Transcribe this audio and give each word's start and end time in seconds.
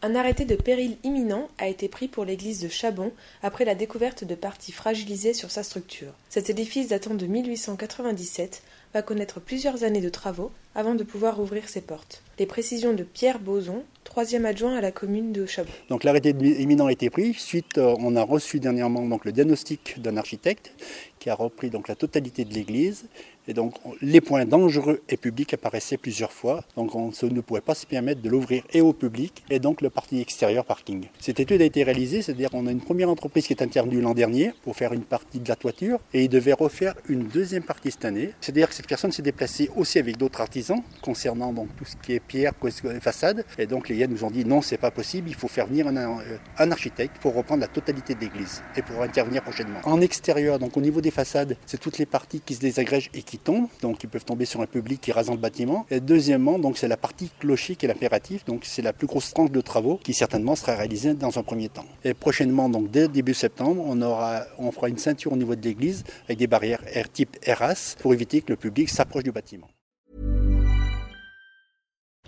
Un 0.00 0.14
arrêté 0.14 0.44
de 0.44 0.54
péril 0.54 0.96
imminent 1.02 1.48
a 1.58 1.66
été 1.66 1.88
pris 1.88 2.06
pour 2.06 2.24
l'église 2.24 2.60
de 2.60 2.68
Chabon 2.68 3.10
après 3.42 3.64
la 3.64 3.74
découverte 3.74 4.22
de 4.22 4.36
parties 4.36 4.70
fragilisées 4.70 5.34
sur 5.34 5.50
sa 5.50 5.64
structure. 5.64 6.12
Cet 6.28 6.50
édifice 6.50 6.86
datant 6.86 7.14
de 7.14 7.26
1897 7.26 8.62
va 8.94 9.02
connaître 9.02 9.40
plusieurs 9.40 9.82
années 9.82 10.00
de 10.00 10.08
travaux 10.08 10.52
avant 10.76 10.94
de 10.94 11.02
pouvoir 11.02 11.40
ouvrir 11.40 11.68
ses 11.68 11.80
portes. 11.80 12.22
Les 12.38 12.46
précisions 12.46 12.94
de 12.94 13.02
Pierre 13.02 13.40
Boson, 13.40 13.82
troisième 14.04 14.46
adjoint 14.46 14.76
à 14.76 14.80
la 14.80 14.92
commune 14.92 15.32
de 15.32 15.46
Chabon. 15.46 15.72
Donc 15.88 16.04
l'arrêté 16.04 16.30
imminent 16.30 16.86
a 16.86 16.92
été 16.92 17.10
pris. 17.10 17.34
Suite, 17.34 17.78
euh, 17.78 17.96
on 17.98 18.14
a 18.14 18.22
reçu 18.22 18.60
dernièrement 18.60 19.04
donc, 19.04 19.24
le 19.24 19.32
diagnostic 19.32 20.00
d'un 20.00 20.16
architecte 20.16 20.72
qui 21.18 21.28
a 21.28 21.34
repris 21.34 21.70
donc, 21.70 21.88
la 21.88 21.96
totalité 21.96 22.44
de 22.44 22.54
l'église 22.54 23.06
et 23.48 23.54
donc 23.54 23.74
les 24.00 24.20
points 24.20 24.44
dangereux 24.44 25.02
et 25.08 25.16
publics 25.16 25.54
apparaissaient 25.54 25.96
plusieurs 25.96 26.32
fois. 26.32 26.62
Donc 26.76 26.94
on 26.94 27.10
ne 27.10 27.40
pouvait 27.40 27.60
pas 27.60 27.74
se 27.74 27.86
permettre 27.86 28.20
de 28.20 28.28
l'ouvrir 28.28 28.62
et 28.72 28.80
au 28.80 28.92
public 28.92 29.42
et 29.50 29.58
donc 29.58 29.80
le 29.80 29.90
parti 29.90 30.20
extérieur 30.20 30.64
parking. 30.64 31.06
Cette 31.18 31.40
étude 31.40 31.62
a 31.62 31.64
été 31.64 31.82
réalisée, 31.82 32.22
c'est-à-dire 32.22 32.50
qu'on 32.50 32.66
a 32.66 32.70
une 32.70 32.80
première 32.80 33.08
entreprise 33.08 33.46
qui 33.46 33.54
est 33.54 33.62
intervenue 33.62 34.00
l'an 34.00 34.14
dernier 34.14 34.52
pour 34.62 34.76
faire 34.76 34.92
une 34.92 35.02
partie 35.02 35.40
de 35.40 35.48
la 35.48 35.56
toiture 35.56 35.98
et 36.12 36.24
il 36.24 36.28
devait 36.28 36.52
refaire 36.52 36.94
une 37.08 37.24
deuxième 37.24 37.62
partie 37.62 37.90
cette 37.90 38.04
année. 38.04 38.30
C'est-à-dire 38.40 38.68
que 38.68 38.74
cette 38.74 38.86
personne 38.86 39.12
s'est 39.12 39.22
déplacée 39.22 39.70
aussi 39.76 39.98
avec 39.98 40.18
d'autres 40.18 40.40
artisans 40.40 40.82
concernant 41.02 41.52
donc 41.52 41.68
tout 41.76 41.84
ce 41.84 41.96
qui 41.96 42.12
est 42.12 42.20
pierre, 42.20 42.52
façade. 43.00 43.44
Et 43.58 43.66
donc 43.66 43.88
les 43.88 43.96
YEN 43.96 44.10
nous 44.10 44.24
ont 44.24 44.30
dit 44.30 44.44
non, 44.44 44.60
c'est 44.60 44.76
pas 44.76 44.90
possible, 44.90 45.28
il 45.28 45.34
faut 45.34 45.48
faire 45.48 45.66
venir 45.66 45.86
un, 45.88 46.18
un 46.58 46.70
architecte 46.70 47.16
pour 47.20 47.34
reprendre 47.34 47.62
la 47.62 47.68
totalité 47.68 48.14
de 48.14 48.20
l'église 48.20 48.62
et 48.76 48.82
pour 48.82 49.02
intervenir 49.02 49.42
prochainement. 49.42 49.80
En 49.84 50.00
extérieur, 50.00 50.58
donc 50.58 50.76
au 50.76 50.80
niveau 50.80 51.00
des 51.00 51.10
façades, 51.10 51.56
c'est 51.66 51.80
toutes 51.80 51.98
les 51.98 52.06
parties 52.06 52.40
qui 52.40 52.54
se 52.54 52.60
désagrègent 52.60 53.10
et 53.14 53.22
qui 53.38 53.44
tombent, 53.44 53.68
donc 53.82 54.02
ils 54.02 54.08
peuvent 54.08 54.24
tomber 54.24 54.44
sur 54.44 54.60
un 54.60 54.66
public 54.66 55.00
qui 55.00 55.12
rasant 55.12 55.32
le 55.32 55.38
bâtiment. 55.38 55.86
Et 55.90 56.00
deuxièmement, 56.00 56.58
donc 56.58 56.78
c'est 56.78 56.88
la 56.88 56.96
partie 56.96 57.30
clocher 57.38 57.76
qui 57.76 57.86
est 57.86 57.88
l'impératif, 57.88 58.44
donc 58.44 58.62
c'est 58.64 58.82
la 58.82 58.92
plus 58.92 59.06
grosse 59.06 59.32
tranche 59.32 59.50
de 59.50 59.60
travaux 59.60 59.98
qui 60.02 60.14
certainement 60.14 60.56
sera 60.56 60.74
réalisée 60.74 61.14
dans 61.14 61.38
un 61.38 61.42
premier 61.42 61.68
temps. 61.68 61.86
Et 62.04 62.14
prochainement, 62.14 62.68
donc 62.68 62.90
dès 62.90 63.08
début 63.08 63.34
septembre, 63.34 63.82
on 63.86 64.00
aura, 64.02 64.44
on 64.58 64.72
fera 64.72 64.88
une 64.88 64.98
ceinture 64.98 65.32
au 65.32 65.36
niveau 65.36 65.54
de 65.54 65.62
l'église 65.62 66.04
avec 66.26 66.38
des 66.38 66.46
barrières 66.46 66.82
R 66.94 67.08
type 67.10 67.36
RAS 67.46 67.96
pour 68.00 68.12
éviter 68.12 68.42
que 68.42 68.50
le 68.50 68.56
public 68.56 68.88
s'approche 68.88 69.24
du 69.24 69.32
bâtiment. 69.32 69.68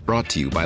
Brought 0.05 0.27
to 0.29 0.39
you 0.39 0.49
by. 0.49 0.65